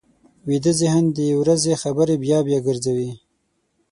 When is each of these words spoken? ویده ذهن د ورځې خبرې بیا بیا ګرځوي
ویده 0.47 0.71
ذهن 0.81 1.03
د 1.17 1.19
ورځې 1.41 1.79
خبرې 1.83 2.15
بیا 2.23 2.39
بیا 2.47 2.59
ګرځوي 2.67 3.11